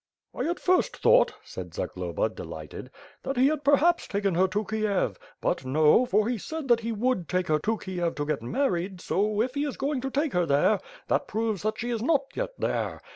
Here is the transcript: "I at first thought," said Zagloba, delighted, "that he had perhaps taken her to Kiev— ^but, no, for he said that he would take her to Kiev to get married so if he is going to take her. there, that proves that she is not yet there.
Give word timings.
"I 0.33 0.49
at 0.49 0.59
first 0.59 0.97
thought," 0.97 1.35
said 1.43 1.75
Zagloba, 1.75 2.29
delighted, 2.29 2.89
"that 3.21 3.37
he 3.37 3.45
had 3.49 3.63
perhaps 3.63 4.07
taken 4.07 4.33
her 4.33 4.47
to 4.47 4.65
Kiev— 4.65 5.19
^but, 5.43 5.63
no, 5.63 6.07
for 6.07 6.27
he 6.27 6.39
said 6.39 6.67
that 6.69 6.79
he 6.79 6.91
would 6.91 7.29
take 7.29 7.49
her 7.49 7.59
to 7.59 7.77
Kiev 7.77 8.15
to 8.15 8.25
get 8.25 8.41
married 8.41 8.99
so 8.99 9.43
if 9.43 9.53
he 9.53 9.63
is 9.63 9.77
going 9.77 10.01
to 10.01 10.09
take 10.09 10.33
her. 10.33 10.47
there, 10.47 10.79
that 11.07 11.27
proves 11.27 11.61
that 11.61 11.77
she 11.77 11.91
is 11.91 12.01
not 12.01 12.23
yet 12.33 12.49
there. 12.57 12.99